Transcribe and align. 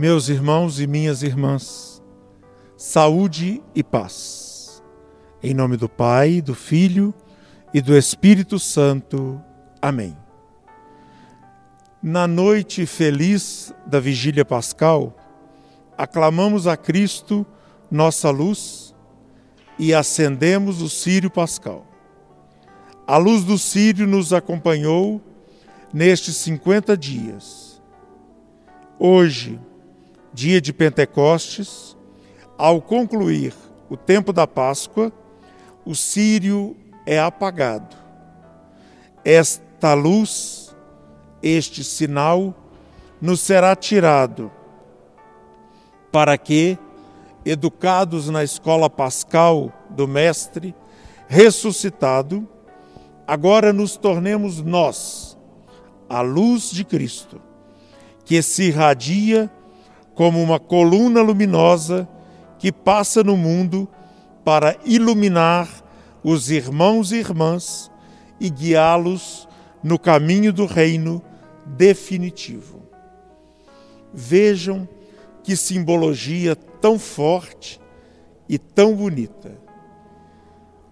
Meus 0.00 0.30
irmãos 0.30 0.80
e 0.80 0.86
minhas 0.86 1.22
irmãs, 1.22 2.02
saúde 2.74 3.62
e 3.74 3.84
paz. 3.84 4.82
Em 5.42 5.52
nome 5.52 5.76
do 5.76 5.90
Pai, 5.90 6.40
do 6.40 6.54
Filho 6.54 7.12
e 7.74 7.82
do 7.82 7.94
Espírito 7.94 8.58
Santo. 8.58 9.38
Amém. 9.82 10.16
Na 12.02 12.26
noite 12.26 12.86
feliz 12.86 13.74
da 13.84 14.00
vigília 14.00 14.42
pascal, 14.42 15.14
aclamamos 15.98 16.66
a 16.66 16.78
Cristo, 16.78 17.46
nossa 17.90 18.30
luz, 18.30 18.94
e 19.78 19.92
acendemos 19.92 20.80
o 20.80 20.88
Sírio 20.88 21.28
pascal. 21.30 21.86
A 23.06 23.18
luz 23.18 23.44
do 23.44 23.58
Sírio 23.58 24.06
nos 24.06 24.32
acompanhou 24.32 25.20
nestes 25.92 26.36
50 26.36 26.96
dias. 26.96 27.82
Hoje, 28.98 29.60
dia 30.32 30.60
de 30.60 30.72
Pentecostes, 30.72 31.96
ao 32.56 32.80
concluir 32.80 33.54
o 33.88 33.96
tempo 33.96 34.32
da 34.32 34.46
Páscoa, 34.46 35.12
o 35.84 35.94
Sírio 35.94 36.76
é 37.06 37.18
apagado. 37.18 37.96
Esta 39.24 39.94
luz, 39.94 40.74
este 41.42 41.82
sinal, 41.82 42.54
nos 43.20 43.40
será 43.40 43.74
tirado, 43.74 44.50
para 46.12 46.36
que, 46.38 46.78
educados 47.44 48.28
na 48.28 48.44
escola 48.44 48.88
pascal 48.88 49.72
do 49.90 50.06
Mestre, 50.06 50.74
ressuscitado, 51.28 52.48
agora 53.26 53.72
nos 53.72 53.96
tornemos 53.96 54.60
nós, 54.62 55.38
a 56.08 56.20
luz 56.20 56.70
de 56.70 56.84
Cristo, 56.84 57.40
que 58.24 58.42
se 58.42 58.64
irradia 58.64 59.50
como 60.14 60.42
uma 60.42 60.58
coluna 60.58 61.22
luminosa 61.22 62.08
que 62.58 62.70
passa 62.70 63.22
no 63.22 63.36
mundo 63.36 63.88
para 64.44 64.76
iluminar 64.84 65.68
os 66.22 66.50
irmãos 66.50 67.12
e 67.12 67.16
irmãs 67.16 67.90
e 68.38 68.50
guiá-los 68.50 69.48
no 69.82 69.98
caminho 69.98 70.52
do 70.52 70.66
reino 70.66 71.22
definitivo. 71.64 72.82
Vejam 74.12 74.88
que 75.42 75.56
simbologia 75.56 76.54
tão 76.54 76.98
forte 76.98 77.80
e 78.48 78.58
tão 78.58 78.94
bonita. 78.94 79.56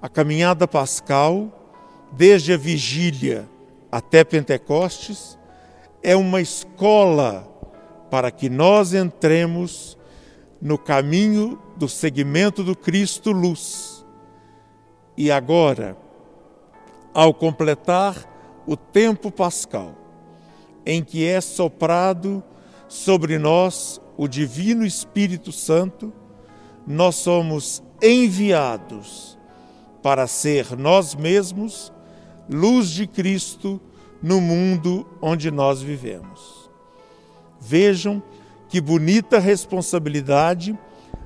A 0.00 0.08
caminhada 0.08 0.68
pascal, 0.68 1.72
desde 2.12 2.52
a 2.52 2.56
vigília 2.56 3.48
até 3.90 4.22
Pentecostes, 4.22 5.38
é 6.02 6.14
uma 6.14 6.40
escola 6.40 7.55
para 8.10 8.30
que 8.30 8.48
nós 8.48 8.94
entremos 8.94 9.96
no 10.60 10.78
caminho 10.78 11.58
do 11.76 11.88
segmento 11.88 12.62
do 12.62 12.74
Cristo 12.74 13.32
luz. 13.32 14.04
E 15.16 15.30
agora, 15.30 15.96
ao 17.12 17.32
completar 17.32 18.16
o 18.66 18.76
tempo 18.76 19.30
pascal, 19.30 19.94
em 20.84 21.02
que 21.02 21.26
é 21.26 21.40
soprado 21.40 22.42
sobre 22.88 23.38
nós 23.38 24.00
o 24.16 24.28
Divino 24.28 24.84
Espírito 24.84 25.52
Santo, 25.52 26.12
nós 26.86 27.16
somos 27.16 27.82
enviados 28.02 29.36
para 30.02 30.26
ser 30.26 30.76
nós 30.76 31.14
mesmos 31.14 31.92
luz 32.48 32.90
de 32.90 33.06
Cristo 33.06 33.80
no 34.22 34.40
mundo 34.40 35.06
onde 35.20 35.50
nós 35.50 35.82
vivemos. 35.82 36.65
Vejam 37.60 38.22
que 38.68 38.80
bonita 38.80 39.38
responsabilidade 39.38 40.76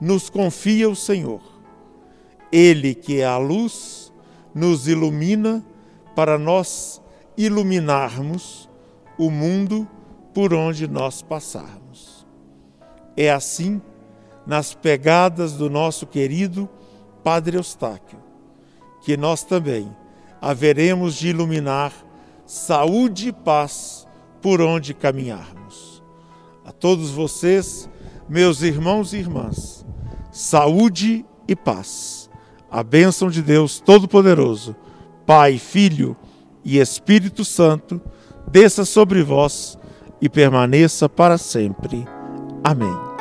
nos 0.00 0.28
confia 0.28 0.88
o 0.88 0.96
Senhor. 0.96 1.40
Ele, 2.50 2.94
que 2.94 3.20
é 3.20 3.24
a 3.24 3.38
luz, 3.38 4.12
nos 4.54 4.86
ilumina 4.86 5.64
para 6.14 6.38
nós 6.38 7.00
iluminarmos 7.36 8.68
o 9.16 9.30
mundo 9.30 9.88
por 10.34 10.52
onde 10.52 10.86
nós 10.88 11.22
passarmos. 11.22 12.26
É 13.16 13.30
assim 13.30 13.80
nas 14.46 14.74
pegadas 14.74 15.54
do 15.54 15.70
nosso 15.70 16.06
querido 16.06 16.68
Padre 17.22 17.56
Eustáquio, 17.56 18.18
que 19.02 19.16
nós 19.16 19.44
também 19.44 19.94
haveremos 20.40 21.14
de 21.14 21.28
iluminar 21.28 21.92
saúde 22.44 23.28
e 23.28 23.32
paz 23.32 24.06
por 24.40 24.60
onde 24.60 24.92
caminharmos. 24.92 25.91
A 26.64 26.72
todos 26.72 27.10
vocês, 27.10 27.88
meus 28.28 28.62
irmãos 28.62 29.12
e 29.12 29.18
irmãs, 29.18 29.84
saúde 30.30 31.24
e 31.46 31.56
paz. 31.56 32.30
A 32.70 32.82
bênção 32.82 33.28
de 33.28 33.42
Deus 33.42 33.80
Todo-Poderoso, 33.80 34.74
Pai, 35.26 35.58
Filho 35.58 36.16
e 36.64 36.78
Espírito 36.78 37.44
Santo, 37.44 38.00
desça 38.50 38.84
sobre 38.84 39.22
vós 39.22 39.78
e 40.20 40.28
permaneça 40.28 41.08
para 41.08 41.36
sempre. 41.36 42.04
Amém. 42.64 43.11